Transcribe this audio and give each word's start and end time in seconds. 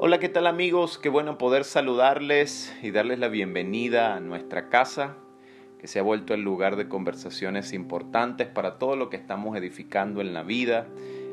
Hola, 0.00 0.20
¿qué 0.20 0.28
tal 0.28 0.46
amigos? 0.46 0.96
Qué 0.96 1.08
bueno 1.08 1.38
poder 1.38 1.64
saludarles 1.64 2.72
y 2.84 2.92
darles 2.92 3.18
la 3.18 3.26
bienvenida 3.26 4.14
a 4.14 4.20
nuestra 4.20 4.68
casa, 4.68 5.16
que 5.80 5.88
se 5.88 5.98
ha 5.98 6.02
vuelto 6.02 6.34
el 6.34 6.42
lugar 6.42 6.76
de 6.76 6.86
conversaciones 6.86 7.72
importantes 7.72 8.46
para 8.46 8.78
todo 8.78 8.94
lo 8.94 9.10
que 9.10 9.16
estamos 9.16 9.56
edificando 9.56 10.20
en 10.20 10.34
la 10.34 10.44
vida. 10.44 10.86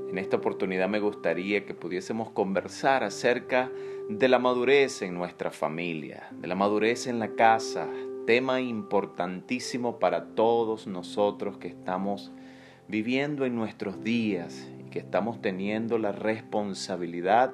En 0.09 0.17
esta 0.17 0.37
oportunidad 0.37 0.89
me 0.89 0.99
gustaría 0.99 1.63
que 1.63 1.75
pudiésemos 1.75 2.31
conversar 2.31 3.03
acerca 3.03 3.69
de 4.09 4.27
la 4.27 4.39
madurez 4.39 5.03
en 5.03 5.13
nuestra 5.13 5.51
familia, 5.51 6.27
de 6.31 6.47
la 6.47 6.55
madurez 6.55 7.05
en 7.05 7.19
la 7.19 7.35
casa, 7.35 7.87
tema 8.25 8.61
importantísimo 8.61 9.99
para 9.99 10.29
todos 10.33 10.87
nosotros 10.87 11.59
que 11.59 11.67
estamos 11.67 12.31
viviendo 12.87 13.45
en 13.45 13.55
nuestros 13.55 14.03
días 14.03 14.67
y 14.79 14.89
que 14.89 14.97
estamos 14.97 15.39
teniendo 15.39 15.99
la 15.99 16.11
responsabilidad 16.11 17.53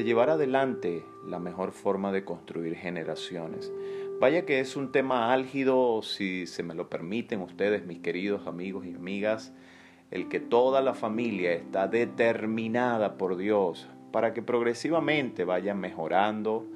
llevar 0.00 0.30
adelante 0.30 1.04
la 1.26 1.38
mejor 1.38 1.72
forma 1.72 2.12
de 2.12 2.24
construir 2.24 2.74
generaciones. 2.76 3.70
Vaya 4.20 4.46
que 4.46 4.60
es 4.60 4.76
un 4.76 4.92
tema 4.92 5.32
álgido, 5.32 6.00
si 6.02 6.46
se 6.46 6.62
me 6.62 6.74
lo 6.74 6.88
permiten 6.88 7.40
ustedes, 7.40 7.84
mis 7.84 7.98
queridos 7.98 8.46
amigos 8.46 8.86
y 8.86 8.94
amigas, 8.94 9.52
el 10.10 10.28
que 10.28 10.40
toda 10.40 10.80
la 10.80 10.94
familia 10.94 11.52
está 11.52 11.88
determinada 11.88 13.18
por 13.18 13.36
Dios 13.36 13.88
para 14.12 14.32
que 14.34 14.42
progresivamente 14.42 15.44
vayan 15.44 15.80
mejorando, 15.80 16.66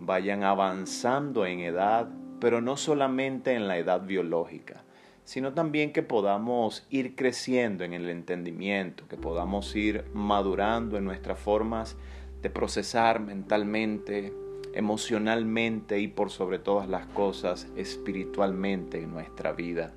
vayan 0.00 0.44
avanzando 0.44 1.44
en 1.46 1.60
edad, 1.60 2.08
pero 2.40 2.60
no 2.60 2.76
solamente 2.76 3.54
en 3.54 3.68
la 3.68 3.78
edad 3.78 4.02
biológica, 4.02 4.84
sino 5.24 5.52
también 5.54 5.92
que 5.92 6.02
podamos 6.02 6.86
ir 6.90 7.16
creciendo 7.16 7.84
en 7.84 7.92
el 7.92 8.08
entendimiento, 8.08 9.08
que 9.08 9.16
podamos 9.16 9.74
ir 9.74 10.04
madurando 10.12 10.96
en 10.96 11.04
nuestras 11.04 11.38
formas 11.38 11.96
de 12.44 12.50
procesar 12.50 13.20
mentalmente, 13.20 14.34
emocionalmente 14.74 16.00
y 16.00 16.08
por 16.08 16.28
sobre 16.28 16.58
todas 16.58 16.86
las 16.90 17.06
cosas 17.06 17.68
espiritualmente 17.74 19.00
en 19.00 19.14
nuestra 19.14 19.52
vida. 19.52 19.94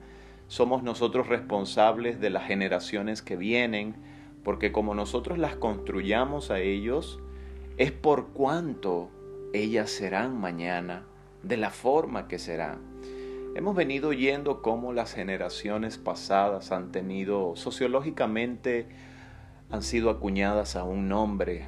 Somos 0.47 0.81
nosotros 0.81 1.27
responsables 1.27 2.21
de 2.21 2.29
las 2.29 2.47
generaciones 2.47 3.21
que 3.21 3.35
vienen, 3.35 3.95
porque 4.45 4.71
como 4.71 4.95
nosotros 4.95 5.37
las 5.37 5.57
construyamos 5.57 6.49
a 6.49 6.59
ellos, 6.59 7.19
es 7.75 7.91
por 7.91 8.29
cuanto 8.29 9.09
ellas 9.53 9.89
serán 9.89 10.39
mañana, 10.39 11.03
de 11.43 11.57
la 11.57 11.69
forma 11.69 12.29
que 12.29 12.39
serán. 12.39 12.79
Hemos 13.55 13.75
venido 13.75 14.07
oyendo 14.07 14.61
cómo 14.61 14.93
las 14.93 15.13
generaciones 15.13 15.97
pasadas 15.97 16.71
han 16.71 16.93
tenido 16.93 17.57
sociológicamente 17.57 18.87
han 19.69 19.83
sido 19.83 20.09
acuñadas 20.09 20.77
a 20.77 20.85
un 20.85 21.09
nombre, 21.09 21.67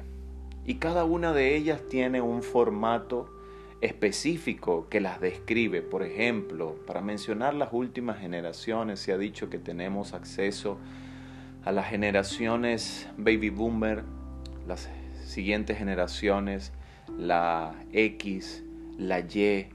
y 0.66 0.74
cada 0.74 1.04
una 1.04 1.32
de 1.32 1.56
ellas 1.56 1.80
tiene 1.88 2.20
un 2.20 2.42
formato 2.42 3.28
específico 3.80 4.86
que 4.90 5.00
las 5.00 5.20
describe. 5.20 5.82
Por 5.82 6.02
ejemplo, 6.02 6.76
para 6.86 7.00
mencionar 7.00 7.54
las 7.54 7.70
últimas 7.72 8.18
generaciones, 8.18 9.00
se 9.00 9.12
ha 9.12 9.18
dicho 9.18 9.48
que 9.48 9.58
tenemos 9.58 10.12
acceso 10.12 10.78
a 11.64 11.72
las 11.72 11.88
generaciones 11.88 13.08
baby 13.16 13.50
boomer, 13.50 14.04
las 14.66 14.88
siguientes 15.24 15.78
generaciones, 15.78 16.72
la 17.18 17.74
X, 17.92 18.64
la 18.98 19.20
Y. 19.20 19.68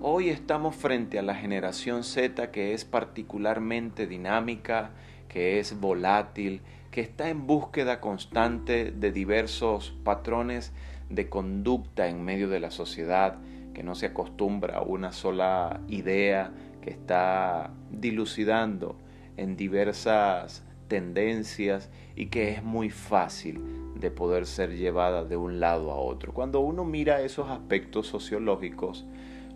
Hoy 0.00 0.30
estamos 0.30 0.74
frente 0.74 1.18
a 1.18 1.22
la 1.22 1.34
generación 1.34 2.02
Z 2.02 2.50
que 2.50 2.74
es 2.74 2.84
particularmente 2.84 4.06
dinámica, 4.06 4.90
que 5.32 5.58
es 5.58 5.80
volátil, 5.80 6.60
que 6.90 7.00
está 7.00 7.30
en 7.30 7.46
búsqueda 7.46 8.00
constante 8.00 8.92
de 8.92 9.12
diversos 9.12 9.96
patrones 10.04 10.72
de 11.08 11.28
conducta 11.28 12.08
en 12.08 12.22
medio 12.22 12.48
de 12.48 12.60
la 12.60 12.70
sociedad, 12.70 13.38
que 13.74 13.82
no 13.82 13.94
se 13.94 14.06
acostumbra 14.06 14.78
a 14.78 14.82
una 14.82 15.12
sola 15.12 15.80
idea, 15.88 16.52
que 16.82 16.90
está 16.90 17.70
dilucidando 17.90 18.96
en 19.36 19.56
diversas 19.56 20.64
tendencias 20.88 21.88
y 22.14 22.26
que 22.26 22.50
es 22.50 22.62
muy 22.62 22.90
fácil 22.90 23.62
de 23.94 24.10
poder 24.10 24.46
ser 24.46 24.76
llevada 24.76 25.24
de 25.24 25.36
un 25.36 25.60
lado 25.60 25.90
a 25.92 25.96
otro. 25.96 26.34
Cuando 26.34 26.60
uno 26.60 26.84
mira 26.84 27.22
esos 27.22 27.48
aspectos 27.48 28.06
sociológicos, 28.06 29.06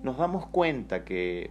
nos 0.03 0.17
damos 0.17 0.47
cuenta 0.47 1.05
que 1.05 1.51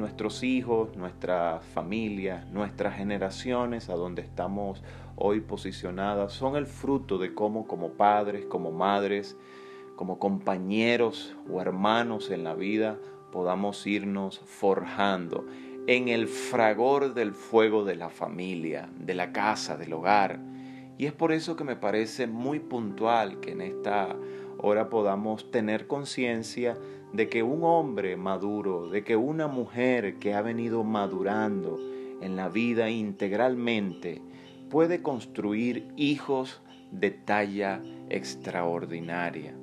nuestros 0.00 0.42
hijos, 0.42 0.96
nuestras 0.96 1.64
familias, 1.64 2.46
nuestras 2.50 2.96
generaciones 2.96 3.90
a 3.90 3.94
donde 3.94 4.22
estamos 4.22 4.82
hoy 5.14 5.40
posicionadas 5.40 6.32
son 6.32 6.56
el 6.56 6.66
fruto 6.66 7.18
de 7.18 7.34
cómo 7.34 7.66
como 7.66 7.90
padres, 7.90 8.46
como 8.46 8.72
madres, 8.72 9.36
como 9.96 10.18
compañeros 10.18 11.36
o 11.52 11.60
hermanos 11.60 12.30
en 12.30 12.42
la 12.42 12.54
vida 12.54 12.98
podamos 13.30 13.86
irnos 13.86 14.40
forjando 14.40 15.46
en 15.86 16.08
el 16.08 16.26
fragor 16.26 17.12
del 17.12 17.32
fuego 17.32 17.84
de 17.84 17.96
la 17.96 18.08
familia, 18.08 18.88
de 18.98 19.14
la 19.14 19.32
casa, 19.32 19.76
del 19.76 19.92
hogar. 19.92 20.40
Y 20.96 21.06
es 21.06 21.12
por 21.12 21.32
eso 21.32 21.56
que 21.56 21.64
me 21.64 21.76
parece 21.76 22.26
muy 22.26 22.58
puntual 22.58 23.40
que 23.40 23.52
en 23.52 23.60
esta 23.60 24.16
hora 24.58 24.88
podamos 24.88 25.50
tener 25.50 25.86
conciencia 25.86 26.76
de 27.12 27.28
que 27.28 27.42
un 27.42 27.64
hombre 27.64 28.16
maduro, 28.16 28.88
de 28.88 29.02
que 29.02 29.16
una 29.16 29.48
mujer 29.48 30.18
que 30.18 30.34
ha 30.34 30.42
venido 30.42 30.84
madurando 30.84 31.78
en 32.20 32.36
la 32.36 32.48
vida 32.48 32.90
integralmente, 32.90 34.22
puede 34.68 35.02
construir 35.02 35.88
hijos 35.96 36.60
de 36.92 37.10
talla 37.10 37.82
extraordinaria. 38.08 39.54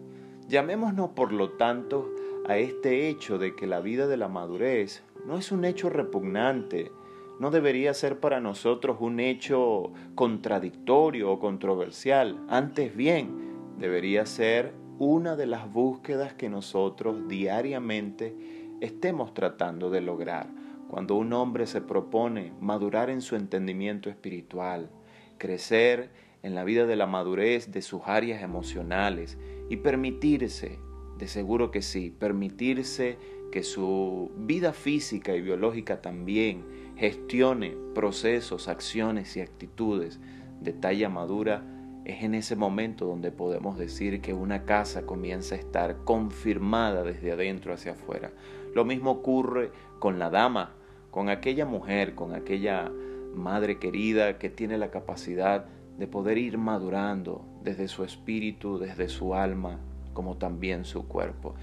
Llamémonos, 0.48 1.12
por 1.12 1.32
lo 1.32 1.52
tanto, 1.52 2.10
a 2.48 2.58
este 2.58 3.10
hecho 3.10 3.38
de 3.38 3.56
que 3.56 3.68
la 3.68 3.80
vida 3.80 4.08
de 4.08 4.18
la 4.18 4.28
madurez 4.28 5.04
no 5.26 5.38
es 5.38 5.52
un 5.52 5.66
hecho 5.66 5.90
repugnante, 5.90 6.92
no 7.40 7.52
debería 7.52 7.94
ser 7.94 8.20
para 8.20 8.40
nosotros 8.40 8.98
un 9.00 9.20
hecho 9.20 9.92
contradictorio 10.16 11.32
o 11.32 11.40
controversial, 11.40 12.38
antes 12.50 12.96
bien, 12.96 13.76
debería 13.78 14.26
ser 14.26 14.74
una 15.00 15.36
de 15.36 15.46
las 15.46 15.72
búsquedas 15.72 16.34
que 16.34 16.50
nosotros 16.50 17.28
diariamente 17.28 18.36
estemos 18.82 19.34
tratando 19.34 19.90
de 19.90 20.02
lograr. 20.02 20.48
Cuando 20.90 21.16
un 21.16 21.34
hombre 21.34 21.68
se 21.68 21.82
propone 21.82 22.54
madurar 22.60 23.10
en 23.10 23.22
su 23.22 23.36
entendimiento 23.36 24.10
espiritual, 24.10 24.90
crecer 25.38 26.10
en 26.44 26.56
la 26.56 26.64
vida 26.64 26.86
de 26.86 26.96
la 26.96 27.08
madurez 27.08 27.72
de 27.72 27.82
sus 27.82 28.02
áreas 28.06 28.42
emocionales 28.42 29.38
y 29.70 29.78
permitirse, 29.78 30.80
de 31.18 31.28
seguro 31.28 31.72
que 31.72 31.82
sí, 31.82 32.10
permitirse 32.18 33.18
que 33.52 33.64
su 33.64 34.32
vida 34.38 34.74
física 34.74 35.36
y 35.36 35.42
biológica 35.42 36.02
también 36.02 36.64
gestione 36.96 37.76
procesos, 37.94 38.68
acciones 38.68 39.36
y 39.38 39.42
actitudes 39.42 40.20
de 40.62 40.74
talla 40.74 41.10
madura, 41.10 41.64
es 42.08 42.24
en 42.24 42.36
ese 42.36 42.56
momento 42.56 43.06
donde 43.06 43.32
podemos 43.32 43.78
decir 43.78 44.22
que 44.22 44.34
una 44.34 44.64
casa 44.64 45.06
comienza 45.06 45.56
a 45.56 45.58
estar 45.58 45.98
confirmada 46.06 47.04
desde 47.04 47.34
adentro 47.34 47.74
hacia 47.74 47.92
afuera. 47.92 48.32
Lo 48.74 48.86
mismo 48.86 49.12
ocurre 49.12 49.72
con 50.00 50.18
la 50.18 50.30
dama, 50.30 50.72
con 51.12 51.28
aquella 51.28 51.66
mujer, 51.66 52.16
con 52.16 52.34
aquella 52.34 52.90
madre 53.36 53.78
querida 53.78 54.38
que 54.38 54.50
tiene 54.50 54.78
la 54.78 54.90
capacidad 54.90 55.66
de 55.98 56.08
poder 56.08 56.38
ir 56.38 56.58
madurando 56.58 57.44
desde 57.62 57.90
su 57.90 58.06
espíritu, 58.06 58.80
desde 58.80 59.10
su 59.10 59.36
alma, 59.36 59.78
como 60.14 60.38
también 60.38 60.86
su 60.86 61.10
cuerpo. 61.10 61.56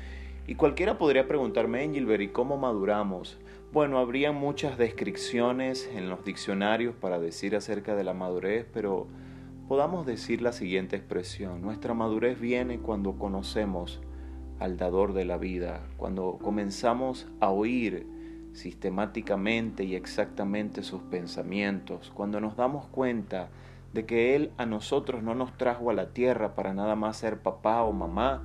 Y 0.47 0.56
cualquiera 0.56 0.99
podría 0.99 1.27
preguntarme, 1.27 1.84
Engelbert, 1.84 2.22
¿y 2.22 2.28
cómo 2.28 2.59
maduramos? 2.59 3.38
Bueno, 3.72 3.99
habría 3.99 4.31
muchas 4.31 4.77
descripciones 4.77 5.91
en 5.94 6.10
los 6.10 6.22
diccionarios 6.22 6.94
para 6.94 7.19
decir 7.19 7.56
acerca 7.56 7.97
de 7.97 8.04
la 8.04 8.12
madurez, 8.12 8.66
pero 8.75 9.06
podamos 9.69 10.05
decir 10.05 10.43
la 10.43 10.53
siguiente 10.53 10.97
expresión. 10.97 11.63
Nuestra 11.63 11.95
madurez 11.95 12.39
viene 12.39 12.78
cuando 12.78 13.19
conocemos 13.19 14.01
al 14.59 14.77
dador 14.77 15.15
de 15.15 15.25
la 15.25 15.39
vida, 15.39 15.81
cuando 15.97 16.39
comenzamos 16.43 17.27
a 17.41 17.51
oír 17.51 18.07
sistemáticamente 18.53 19.84
y 19.84 19.95
exactamente 19.95 20.83
sus 20.83 21.03
pensamientos, 21.03 22.13
cuando 22.15 22.41
nos 22.41 22.57
damos 22.57 22.87
cuenta 22.87 23.49
de 23.93 24.07
que 24.07 24.37
Él 24.37 24.53
a 24.59 24.66
nosotros 24.66 25.22
no 25.22 25.34
nos 25.34 25.57
trajo 25.57 25.91
a 25.91 25.95
la 25.95 26.13
tierra 26.13 26.55
para 26.55 26.75
nada 26.75 26.95
más 26.95 27.16
ser 27.16 27.41
papá 27.41 27.83
o 27.83 27.93
mamá 27.93 28.45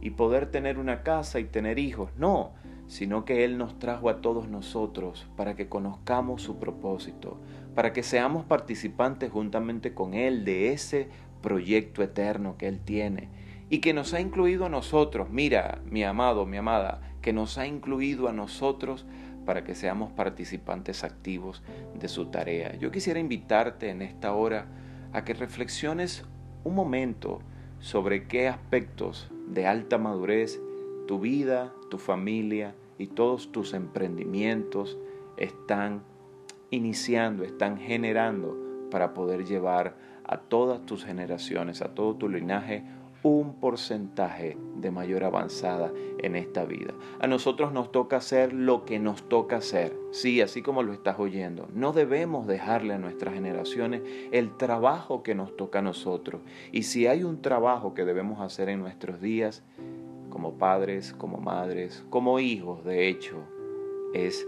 y 0.00 0.10
poder 0.10 0.50
tener 0.50 0.78
una 0.78 1.02
casa 1.02 1.40
y 1.40 1.44
tener 1.44 1.78
hijos, 1.78 2.10
no, 2.16 2.52
sino 2.86 3.24
que 3.24 3.44
Él 3.44 3.58
nos 3.58 3.78
trajo 3.78 4.08
a 4.08 4.20
todos 4.20 4.48
nosotros 4.48 5.26
para 5.36 5.54
que 5.54 5.68
conozcamos 5.68 6.42
su 6.42 6.58
propósito, 6.58 7.38
para 7.74 7.92
que 7.92 8.02
seamos 8.02 8.44
participantes 8.44 9.30
juntamente 9.30 9.94
con 9.94 10.14
Él 10.14 10.44
de 10.44 10.72
ese 10.72 11.08
proyecto 11.42 12.02
eterno 12.02 12.56
que 12.56 12.68
Él 12.68 12.80
tiene 12.80 13.28
y 13.70 13.78
que 13.78 13.92
nos 13.92 14.14
ha 14.14 14.20
incluido 14.20 14.66
a 14.66 14.68
nosotros, 14.68 15.30
mira, 15.30 15.80
mi 15.84 16.04
amado, 16.04 16.46
mi 16.46 16.56
amada, 16.56 17.00
que 17.22 17.32
nos 17.32 17.58
ha 17.58 17.66
incluido 17.66 18.28
a 18.28 18.32
nosotros 18.32 19.06
para 19.44 19.64
que 19.64 19.74
seamos 19.74 20.12
participantes 20.12 21.04
activos 21.04 21.62
de 21.98 22.08
su 22.08 22.26
tarea. 22.26 22.76
Yo 22.76 22.90
quisiera 22.90 23.20
invitarte 23.20 23.90
en 23.90 24.02
esta 24.02 24.34
hora 24.34 24.66
a 25.12 25.24
que 25.24 25.34
reflexiones 25.34 26.24
un 26.64 26.74
momento 26.74 27.40
sobre 27.80 28.26
qué 28.26 28.48
aspectos 28.48 29.30
de 29.48 29.66
alta 29.66 29.98
madurez, 29.98 30.60
tu 31.06 31.20
vida, 31.20 31.72
tu 31.90 31.98
familia 31.98 32.74
y 32.98 33.08
todos 33.08 33.52
tus 33.52 33.74
emprendimientos 33.74 34.98
están 35.36 36.02
iniciando, 36.74 37.44
están 37.44 37.78
generando 37.78 38.56
para 38.90 39.14
poder 39.14 39.44
llevar 39.44 39.96
a 40.24 40.38
todas 40.38 40.84
tus 40.86 41.04
generaciones, 41.04 41.82
a 41.82 41.94
todo 41.94 42.16
tu 42.16 42.28
linaje, 42.28 42.84
un 43.22 43.54
porcentaje 43.54 44.58
de 44.76 44.90
mayor 44.90 45.24
avanzada 45.24 45.90
en 46.18 46.36
esta 46.36 46.66
vida. 46.66 46.92
A 47.20 47.26
nosotros 47.26 47.72
nos 47.72 47.90
toca 47.90 48.18
hacer 48.18 48.52
lo 48.52 48.84
que 48.84 48.98
nos 48.98 49.28
toca 49.30 49.56
hacer. 49.56 49.96
Sí, 50.12 50.42
así 50.42 50.60
como 50.60 50.82
lo 50.82 50.92
estás 50.92 51.18
oyendo. 51.18 51.66
No 51.72 51.92
debemos 51.92 52.46
dejarle 52.46 52.92
a 52.92 52.98
nuestras 52.98 53.32
generaciones 53.32 54.02
el 54.30 54.54
trabajo 54.58 55.22
que 55.22 55.34
nos 55.34 55.56
toca 55.56 55.78
a 55.78 55.82
nosotros. 55.82 56.42
Y 56.70 56.82
si 56.82 57.06
hay 57.06 57.24
un 57.24 57.40
trabajo 57.40 57.94
que 57.94 58.04
debemos 58.04 58.40
hacer 58.40 58.68
en 58.68 58.80
nuestros 58.80 59.22
días, 59.22 59.62
como 60.28 60.58
padres, 60.58 61.14
como 61.14 61.38
madres, 61.38 62.04
como 62.10 62.40
hijos, 62.40 62.84
de 62.84 63.08
hecho, 63.08 63.36
es 64.12 64.46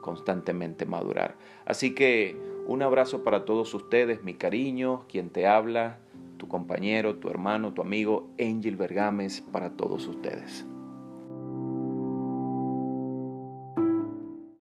constantemente 0.00 0.86
madurar. 0.86 1.36
Así 1.64 1.94
que 1.94 2.36
un 2.66 2.82
abrazo 2.82 3.24
para 3.24 3.44
todos 3.44 3.72
ustedes, 3.74 4.22
mi 4.22 4.34
cariño, 4.34 5.04
quien 5.08 5.30
te 5.30 5.46
habla, 5.46 5.98
tu 6.36 6.48
compañero, 6.48 7.16
tu 7.16 7.28
hermano, 7.28 7.72
tu 7.74 7.82
amigo 7.82 8.28
Angel 8.38 8.76
Bergames 8.76 9.40
para 9.40 9.70
todos 9.70 10.06
ustedes. 10.06 10.66